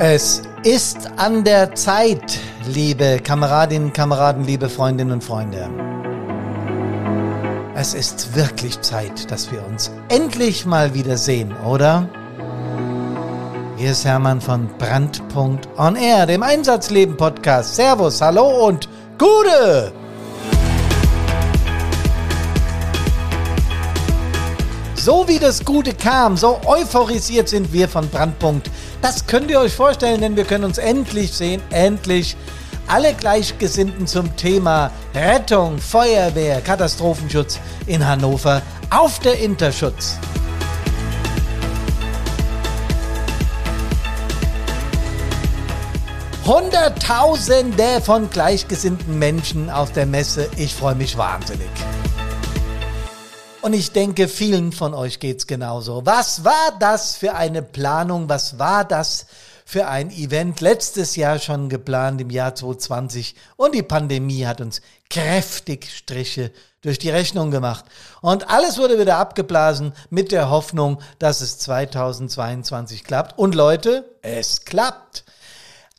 [0.00, 5.68] Es ist an der Zeit, liebe Kameradinnen, Kameraden, liebe Freundinnen und Freunde.
[7.74, 12.08] Es ist wirklich Zeit, dass wir uns endlich mal wieder sehen, oder?
[13.76, 17.74] Hier ist Hermann von Brandpunkt On Air, dem Einsatzleben Podcast.
[17.74, 19.92] Servus, hallo und Gute!
[25.00, 28.68] So wie das Gute kam, so euphorisiert sind wir von Brandpunkt.
[29.00, 32.36] Das könnt ihr euch vorstellen, denn wir können uns endlich sehen, endlich
[32.88, 40.16] alle Gleichgesinnten zum Thema Rettung, Feuerwehr, Katastrophenschutz in Hannover auf der Interschutz.
[46.44, 50.48] Hunderttausende von gleichgesinnten Menschen auf der Messe.
[50.56, 51.68] Ich freue mich wahnsinnig.
[53.60, 56.06] Und ich denke, vielen von euch geht's genauso.
[56.06, 58.28] Was war das für eine Planung?
[58.28, 59.26] Was war das
[59.64, 60.60] für ein Event?
[60.60, 63.34] Letztes Jahr schon geplant, im Jahr 2020.
[63.56, 67.84] Und die Pandemie hat uns kräftig Striche durch die Rechnung gemacht.
[68.20, 73.38] Und alles wurde wieder abgeblasen mit der Hoffnung, dass es 2022 klappt.
[73.38, 75.24] Und Leute, es klappt.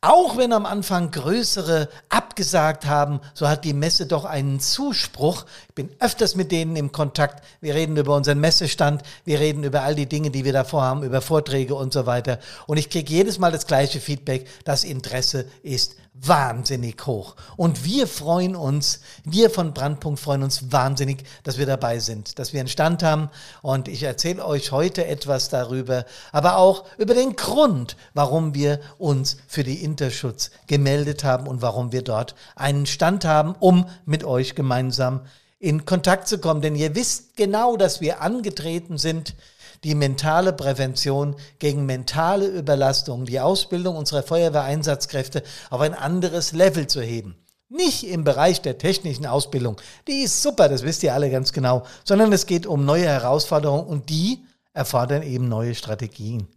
[0.02, 5.46] Auch wenn am Anfang größere abgesagt haben, so hat die Messe doch einen Zuspruch.
[5.68, 7.44] Ich bin öfters mit denen im Kontakt.
[7.60, 11.04] Wir reden über unseren Messestand, wir reden über all die Dinge, die wir davor haben,
[11.04, 12.40] über Vorträge und so weiter.
[12.66, 14.48] Und ich kriege jedes Mal das gleiche Feedback.
[14.64, 17.36] Das Interesse ist wahnsinnig hoch.
[17.56, 22.54] Und wir freuen uns, wir von Brandpunkt freuen uns wahnsinnig, dass wir dabei sind, dass
[22.54, 23.30] wir einen Stand haben.
[23.62, 29.38] Und ich erzähle euch heute etwas darüber, aber auch über den Grund, warum wir uns
[29.48, 34.56] für die Interschutz gemeldet haben und warum wir dort einen Stand haben, um mit euch
[34.56, 35.22] gemeinsam
[35.60, 36.62] in Kontakt zu kommen.
[36.62, 39.36] Denn ihr wisst genau, dass wir angetreten sind,
[39.84, 47.02] die mentale Prävention gegen mentale Überlastung, die Ausbildung unserer Feuerwehreinsatzkräfte auf ein anderes Level zu
[47.02, 47.36] heben.
[47.70, 49.78] Nicht im Bereich der technischen Ausbildung,
[50.08, 53.86] die ist super, das wisst ihr alle ganz genau, sondern es geht um neue Herausforderungen
[53.86, 54.44] und die
[54.74, 56.48] erfordern eben neue Strategien.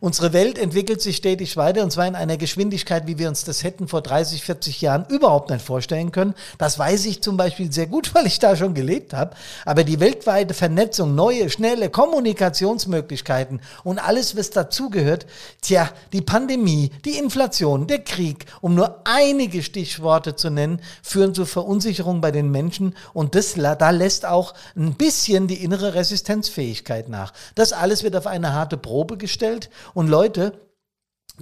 [0.00, 3.64] Unsere Welt entwickelt sich stetig weiter und zwar in einer Geschwindigkeit, wie wir uns das
[3.64, 6.34] hätten vor 30, 40 Jahren überhaupt nicht vorstellen können.
[6.56, 9.36] Das weiß ich zum Beispiel sehr gut, weil ich da schon gelebt habe.
[9.66, 15.26] Aber die weltweite Vernetzung, neue, schnelle Kommunikationsmöglichkeiten und alles, was dazugehört,
[15.60, 21.44] tja, die Pandemie, die Inflation, der Krieg, um nur einige Stichworte zu nennen, führen zu
[21.44, 27.34] Verunsicherung bei den Menschen und das, da lässt auch ein bisschen die innere Resistenzfähigkeit nach.
[27.54, 29.70] Das alles wird auf eine harte Probe gestellt Welt.
[29.94, 30.52] Und Leute,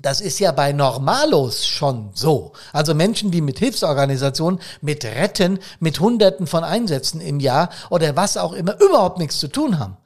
[0.00, 2.52] das ist ja bei Normalos schon so.
[2.72, 8.36] Also Menschen, die mit Hilfsorganisationen, mit Retten, mit Hunderten von Einsätzen im Jahr oder was
[8.36, 9.96] auch immer überhaupt nichts zu tun haben.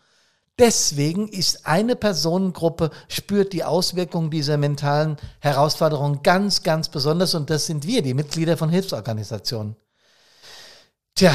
[0.58, 7.66] Deswegen ist eine Personengruppe, spürt die Auswirkungen dieser mentalen Herausforderung ganz, ganz besonders und das
[7.66, 9.76] sind wir, die Mitglieder von Hilfsorganisationen.
[11.14, 11.34] Tja,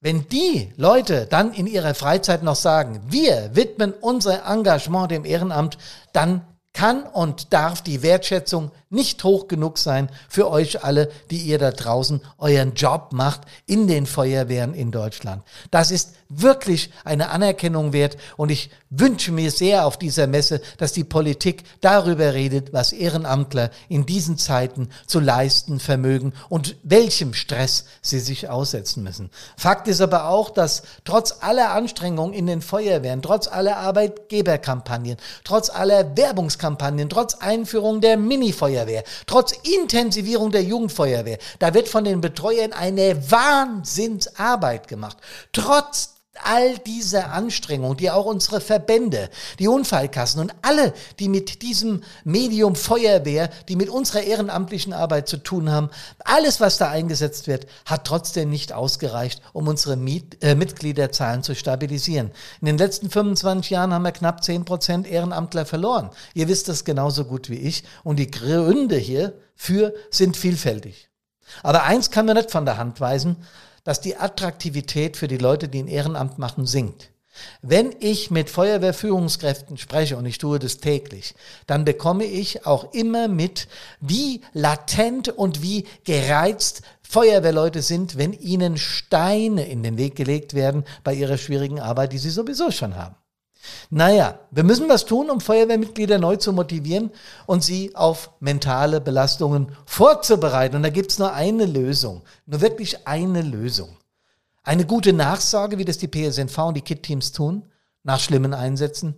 [0.00, 5.76] wenn die Leute dann in ihrer Freizeit noch sagen, wir widmen unser Engagement dem Ehrenamt,
[6.12, 11.58] dann kann und darf die Wertschätzung nicht hoch genug sein für euch alle, die ihr
[11.58, 15.44] da draußen euren Job macht in den Feuerwehren in Deutschland.
[15.70, 20.92] Das ist wirklich eine Anerkennung wert und ich wünsche mir sehr auf dieser Messe, dass
[20.92, 27.84] die Politik darüber redet, was Ehrenamtler in diesen Zeiten zu leisten vermögen und welchem Stress
[28.02, 29.30] sie sich aussetzen müssen.
[29.56, 35.70] Fakt ist aber auch, dass trotz aller Anstrengungen in den Feuerwehren, trotz aller Arbeitgeberkampagnen, trotz
[35.70, 42.20] aller Werbungskampagnen, trotz Einführung der Mini-Feuerwehr, Feuerwehr, trotz Intensivierung der Jugendfeuerwehr, da wird von den
[42.20, 45.18] Betreuern eine Wahnsinnsarbeit gemacht.
[45.52, 52.02] Trotz all diese Anstrengungen, die auch unsere Verbände, die Unfallkassen und alle, die mit diesem
[52.24, 55.90] Medium Feuerwehr, die mit unserer ehrenamtlichen Arbeit zu tun haben,
[56.24, 61.54] alles, was da eingesetzt wird, hat trotzdem nicht ausgereicht, um unsere Miet äh, Mitgliederzahlen zu
[61.54, 62.30] stabilisieren.
[62.60, 66.10] In den letzten 25 Jahren haben wir knapp 10 Prozent Ehrenamtler verloren.
[66.34, 67.84] Ihr wisst das genauso gut wie ich.
[68.04, 71.08] Und die Gründe hierfür sind vielfältig.
[71.62, 73.36] Aber eins kann man nicht von der Hand weisen,
[73.84, 77.10] dass die Attraktivität für die Leute, die ein Ehrenamt machen, sinkt.
[77.62, 81.34] Wenn ich mit Feuerwehrführungskräften spreche, und ich tue das täglich,
[81.66, 83.68] dann bekomme ich auch immer mit,
[84.00, 90.84] wie latent und wie gereizt Feuerwehrleute sind, wenn ihnen Steine in den Weg gelegt werden
[91.02, 93.16] bei ihrer schwierigen Arbeit, die sie sowieso schon haben.
[93.90, 97.10] Naja, wir müssen was tun, um Feuerwehrmitglieder neu zu motivieren
[97.46, 100.76] und sie auf mentale Belastungen vorzubereiten.
[100.76, 103.96] Und da gibt es nur eine Lösung, nur wirklich eine Lösung.
[104.62, 107.64] Eine gute Nachsorge, wie das die PSNV und die KIT-Teams tun,
[108.02, 109.14] nach schlimmen Einsätzen,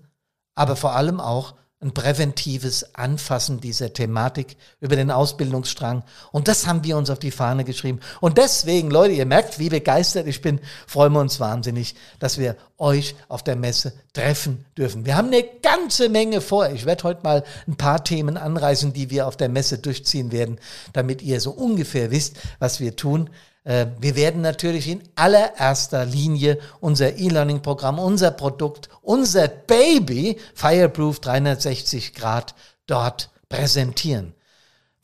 [0.54, 6.04] aber vor allem auch ein präventives Anfassen dieser Thematik über den Ausbildungsstrang.
[6.30, 8.00] Und das haben wir uns auf die Fahne geschrieben.
[8.20, 12.56] Und deswegen, Leute, ihr merkt, wie begeistert ich bin, freuen wir uns wahnsinnig, dass wir
[12.78, 15.04] euch auf der Messe treffen dürfen.
[15.04, 16.70] Wir haben eine ganze Menge vor.
[16.70, 20.58] Ich werde heute mal ein paar Themen anreißen, die wir auf der Messe durchziehen werden,
[20.92, 23.28] damit ihr so ungefähr wisst, was wir tun.
[23.64, 32.14] Äh, wir werden natürlich in allererster Linie unser E-Learning-Programm, unser Produkt, unser Baby Fireproof 360
[32.14, 32.54] Grad
[32.86, 34.34] dort präsentieren.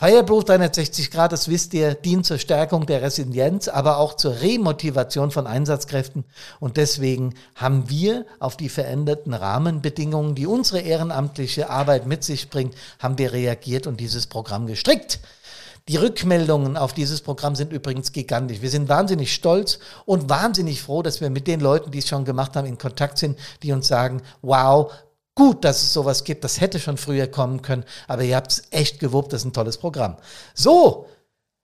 [0.00, 5.32] Fireproof 360 Grad, das wisst ihr, dient zur Stärkung der Resilienz, aber auch zur Remotivation
[5.32, 6.24] von Einsatzkräften.
[6.60, 12.76] Und deswegen haben wir auf die veränderten Rahmenbedingungen, die unsere ehrenamtliche Arbeit mit sich bringt,
[13.00, 15.18] haben wir reagiert und dieses Programm gestrickt.
[15.88, 18.60] Die Rückmeldungen auf dieses Programm sind übrigens gigantisch.
[18.60, 22.26] Wir sind wahnsinnig stolz und wahnsinnig froh, dass wir mit den Leuten, die es schon
[22.26, 24.92] gemacht haben, in Kontakt sind, die uns sagen, wow,
[25.34, 28.62] gut, dass es sowas gibt, das hätte schon früher kommen können, aber ihr habt es
[28.70, 30.16] echt gewuppt, das ist ein tolles Programm.
[30.52, 31.06] So,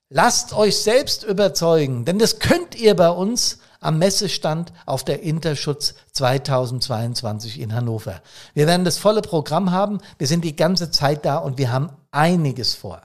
[0.09, 5.94] lasst euch selbst überzeugen, denn das könnt ihr bei uns am Messestand auf der Interschutz
[6.12, 8.23] 2022 in Hannover.
[8.55, 11.91] Wir werden das volle Programm haben, wir sind die ganze Zeit da und wir haben
[12.11, 13.03] einiges vor.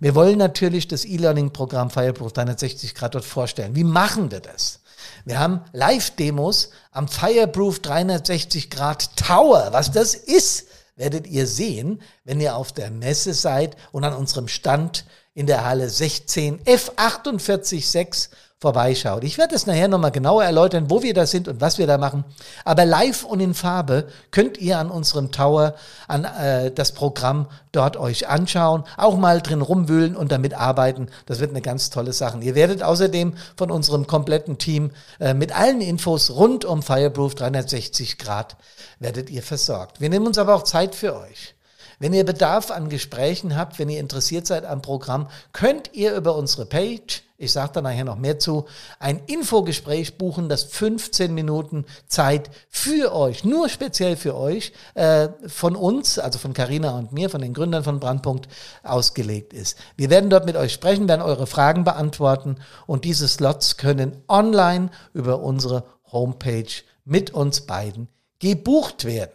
[0.00, 3.76] Wir wollen natürlich das E-Learning-Programm Fireproof 360 Grad dort vorstellen.
[3.76, 4.80] Wie machen wir das?
[5.26, 9.68] Wir haben Live-Demos am Fireproof 360 Grad Tower.
[9.72, 14.48] Was das ist, werdet ihr sehen, wenn ihr auf der Messe seid und an unserem
[14.48, 15.04] Stand
[15.34, 18.28] in der Halle 16 F486
[18.60, 19.24] vorbeischaut.
[19.24, 21.96] Ich werde es nachher nochmal genauer erläutern, wo wir da sind und was wir da
[21.96, 22.24] machen.
[22.66, 25.74] Aber live und in Farbe könnt ihr an unserem Tower
[26.08, 31.08] an äh, das Programm dort euch anschauen, auch mal drin rumwühlen und damit arbeiten.
[31.24, 32.38] Das wird eine ganz tolle Sache.
[32.40, 34.90] Ihr werdet außerdem von unserem kompletten Team
[35.20, 38.56] äh, mit allen Infos rund um Fireproof 360 Grad
[38.98, 40.02] werdet ihr versorgt.
[40.02, 41.54] Wir nehmen uns aber auch Zeit für euch.
[42.00, 46.34] Wenn ihr Bedarf an Gesprächen habt, wenn ihr interessiert seid am Programm, könnt ihr über
[46.34, 48.66] unsere Page ich sage da nachher noch mehr zu,
[48.98, 55.74] ein Infogespräch buchen, das 15 Minuten Zeit für euch, nur speziell für euch, äh, von
[55.74, 58.46] uns, also von Carina und mir, von den Gründern von Brandpunkt,
[58.82, 59.78] ausgelegt ist.
[59.96, 62.56] Wir werden dort mit euch sprechen, werden eure Fragen beantworten
[62.86, 66.70] und diese Slots können online über unsere Homepage
[67.06, 68.08] mit uns beiden
[68.38, 69.32] gebucht werden.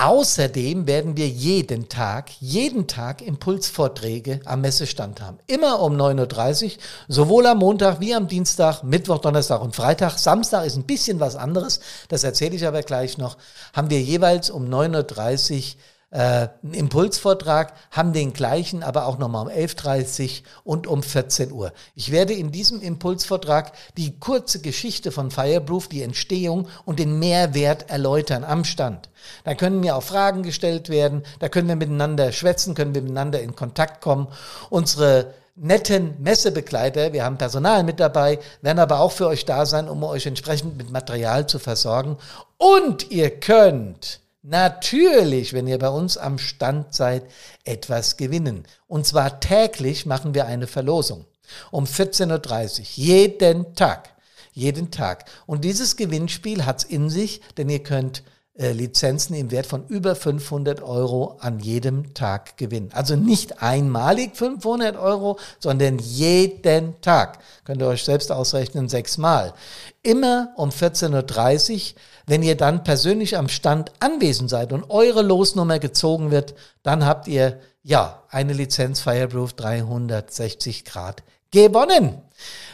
[0.00, 5.36] Außerdem werden wir jeden Tag, jeden Tag Impulsvorträge am Messestand haben.
[5.46, 6.70] Immer um 9.30 Uhr,
[7.08, 10.18] sowohl am Montag wie am Dienstag, Mittwoch, Donnerstag und Freitag.
[10.18, 13.36] Samstag ist ein bisschen was anderes, das erzähle ich aber gleich noch.
[13.74, 15.80] Haben wir jeweils um 9.30 Uhr
[16.10, 21.52] äh, einen Impulsvortrag, haben den gleichen, aber auch nochmal um 11.30 Uhr und um 14
[21.52, 21.72] Uhr.
[21.94, 27.90] Ich werde in diesem Impulsvortrag die kurze Geschichte von Fireproof, die Entstehung und den Mehrwert
[27.90, 29.08] erläutern am Stand.
[29.44, 33.40] Da können mir auch Fragen gestellt werden, da können wir miteinander schwätzen, können wir miteinander
[33.40, 34.28] in Kontakt kommen.
[34.68, 39.88] Unsere netten Messebegleiter, wir haben Personal mit dabei, werden aber auch für euch da sein,
[39.88, 42.16] um euch entsprechend mit Material zu versorgen.
[42.56, 47.24] Und ihr könnt natürlich, wenn ihr bei uns am Stand seid,
[47.64, 48.64] etwas gewinnen.
[48.86, 51.26] Und zwar täglich machen wir eine Verlosung.
[51.70, 52.86] Um 14.30 Uhr.
[52.94, 54.10] Jeden Tag.
[54.52, 55.24] Jeden Tag.
[55.46, 58.22] Und dieses Gewinnspiel hat's in sich, denn ihr könnt
[58.60, 62.90] äh, Lizenzen im Wert von über 500 Euro an jedem Tag gewinnen.
[62.92, 67.38] Also nicht einmalig 500 Euro, sondern jeden Tag.
[67.64, 69.54] Könnt ihr euch selbst ausrechnen, sechsmal.
[70.02, 72.00] Immer um 14.30 Uhr
[72.30, 77.26] wenn ihr dann persönlich am Stand anwesend seid und eure Losnummer gezogen wird, dann habt
[77.26, 82.22] ihr ja eine Lizenz Fireproof 360 Grad gewonnen.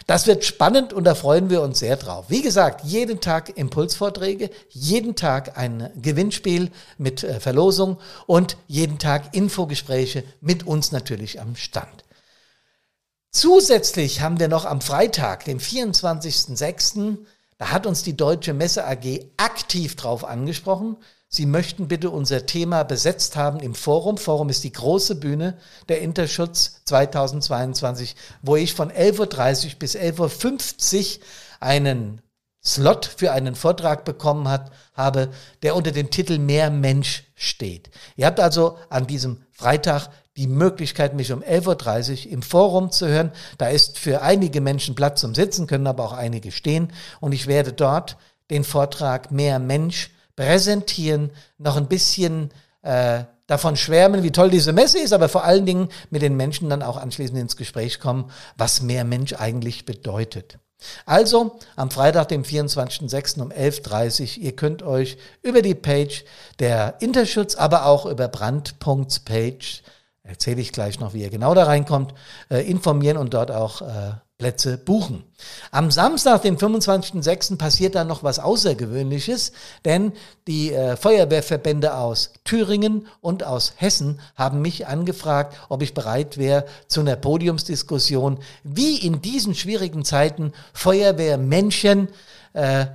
[0.07, 2.27] Das wird spannend und da freuen wir uns sehr drauf.
[2.29, 9.35] Wie gesagt, jeden Tag Impulsvorträge, jeden Tag ein Gewinnspiel mit äh, Verlosung und jeden Tag
[9.35, 12.05] Infogespräche mit uns natürlich am Stand.
[13.33, 17.19] Zusätzlich haben wir noch am Freitag, dem 24.06.,
[17.59, 20.99] da hat uns die Deutsche Messe AG aktiv drauf angesprochen.
[21.29, 24.17] Sie möchten bitte unser Thema besetzt haben im Forum.
[24.17, 31.19] Forum ist die große Bühne der Interschutz 2022, wo ich von 11.30 Uhr bis 11.50
[31.19, 31.23] Uhr
[31.61, 32.23] einen
[32.65, 35.31] Slot für einen Vortrag bekommen hat, habe,
[35.63, 37.91] der unter dem Titel Mehr Mensch steht.
[38.17, 43.09] Ihr habt also an diesem Freitag die Möglichkeit, mich um 11.30 Uhr im Forum zu
[43.09, 43.33] hören.
[43.59, 46.93] Da ist für einige Menschen Platz zum Sitzen, können aber auch einige stehen.
[47.21, 48.17] Und ich werde dort
[48.51, 52.51] den Vortrag Mehr Mensch präsentieren, noch ein bisschen
[52.83, 56.69] äh, davon schwärmen, wie toll diese Messe ist, aber vor allen Dingen mit den Menschen
[56.69, 60.59] dann auch anschließend ins Gespräch kommen, was mehr Mensch eigentlich bedeutet.
[61.07, 63.41] Also am Freitag, dem 24.06.
[63.41, 66.25] um 11.30 Uhr, ihr könnt euch über die Page
[66.59, 69.81] der Interschutz, aber auch über Brandpunktspage,
[70.23, 72.13] erzähle ich gleich noch, wie ihr genau da reinkommt,
[72.51, 75.25] äh, informieren und dort auch äh, Plätze buchen.
[75.71, 77.57] Am Samstag, den 25.06.
[77.57, 79.53] passiert dann noch was Außergewöhnliches,
[79.87, 80.13] denn
[80.47, 86.67] die äh, Feuerwehrverbände aus Thüringen und aus Hessen haben mich angefragt, ob ich bereit wäre
[86.87, 92.09] zu einer Podiumsdiskussion, wie in diesen schwierigen Zeiten Feuerwehrmenschen
[92.53, 92.87] äh,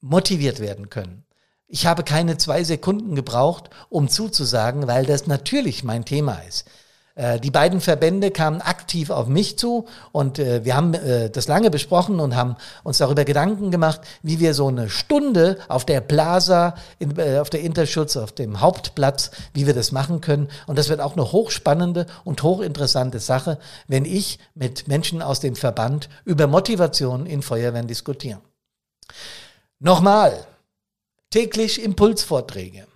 [0.00, 1.24] motiviert werden können.
[1.68, 6.66] Ich habe keine zwei Sekunden gebraucht, um zuzusagen, weil das natürlich mein Thema ist.
[7.14, 11.46] Äh, die beiden Verbände kamen aktiv auf mich zu und äh, wir haben äh, das
[11.46, 16.00] lange besprochen und haben uns darüber Gedanken gemacht, wie wir so eine Stunde auf der
[16.00, 20.48] Plaza, in, äh, auf der Interschutz, auf dem Hauptplatz, wie wir das machen können.
[20.66, 25.56] Und das wird auch eine hochspannende und hochinteressante Sache, wenn ich mit Menschen aus dem
[25.56, 28.40] Verband über Motivation in Feuerwehren diskutiere.
[29.80, 30.46] Nochmal,
[31.30, 32.86] täglich Impulsvorträge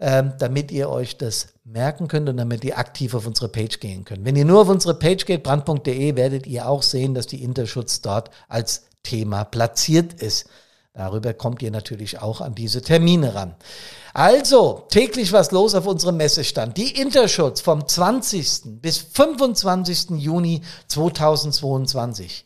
[0.00, 4.04] ähm, damit ihr euch das merken könnt und damit ihr aktiv auf unsere Page gehen
[4.04, 4.24] könnt.
[4.24, 8.00] Wenn ihr nur auf unsere Page geht, brand.de, werdet ihr auch sehen, dass die Interschutz
[8.00, 10.48] dort als Thema platziert ist.
[10.94, 13.54] Darüber kommt ihr natürlich auch an diese Termine ran.
[14.14, 16.76] Also, täglich was los auf unserem Messestand.
[16.76, 18.80] Die Interschutz vom 20.
[18.80, 20.10] bis 25.
[20.18, 22.44] Juni 2022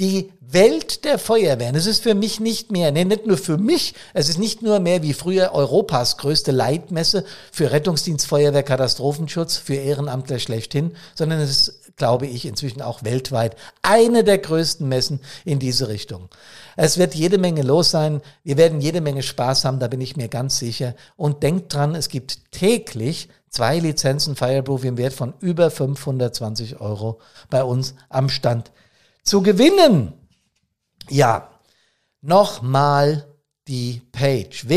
[0.00, 1.76] die Welt der Feuerwehren.
[1.76, 4.80] Es ist für mich nicht mehr, nee, nicht nur für mich, es ist nicht nur
[4.80, 11.50] mehr wie früher Europas größte Leitmesse für Rettungsdienst, Feuerwehr, Katastrophenschutz, für Ehrenamtler schlechthin, sondern es
[11.50, 16.28] ist, glaube ich, inzwischen auch weltweit eine der größten Messen in diese Richtung.
[16.76, 18.22] Es wird jede Menge los sein.
[18.44, 20.94] Wir werden jede Menge Spaß haben, da bin ich mir ganz sicher.
[21.16, 27.20] Und denkt dran, es gibt täglich zwei Lizenzen Fireproof im Wert von über 520 Euro
[27.50, 28.72] bei uns am Stand
[29.22, 30.14] zu gewinnen.
[31.08, 31.50] Ja,
[32.20, 33.26] nochmal
[33.68, 34.68] die Page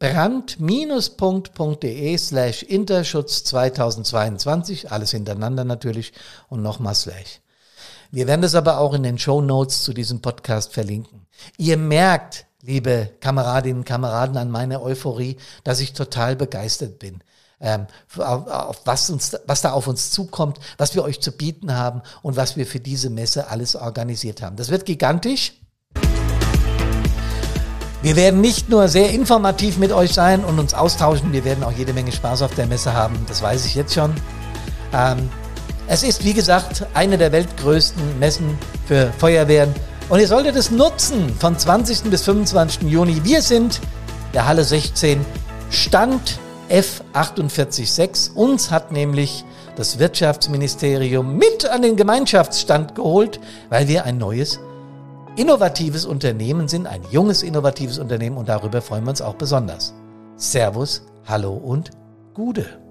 [0.00, 6.12] www.brand-punkt.de slash Interschutz 2022, alles hintereinander natürlich
[6.48, 7.40] und nochmal slash.
[8.10, 11.26] Wir werden das aber auch in den Show Notes zu diesem Podcast verlinken.
[11.58, 17.22] Ihr merkt, liebe Kameradinnen und Kameraden, an meiner Euphorie, dass ich total begeistert bin
[17.60, 17.86] ähm,
[18.16, 22.02] auf, auf was, uns, was da auf uns zukommt, was wir euch zu bieten haben
[22.22, 24.56] und was wir für diese Messe alles organisiert haben.
[24.56, 25.54] Das wird gigantisch.
[28.02, 31.72] Wir werden nicht nur sehr informativ mit euch sein und uns austauschen, wir werden auch
[31.72, 34.14] jede Menge Spaß auf der Messe haben, das weiß ich jetzt schon.
[34.92, 35.30] Ähm,
[35.88, 39.74] es ist, wie gesagt, eine der weltgrößten Messen für Feuerwehren
[40.08, 42.10] und ihr solltet es nutzen von 20.
[42.10, 42.82] bis 25.
[42.82, 43.24] Juni.
[43.24, 43.80] Wir sind
[44.34, 45.24] der Halle 16
[45.70, 46.38] Stand
[46.70, 48.32] F486.
[48.34, 49.44] Uns hat nämlich
[49.76, 54.60] das Wirtschaftsministerium mit an den Gemeinschaftsstand geholt, weil wir ein neues,
[55.36, 59.94] innovatives Unternehmen sind, ein junges, innovatives Unternehmen und darüber freuen wir uns auch besonders.
[60.36, 61.90] Servus, hallo und
[62.34, 62.85] Gude.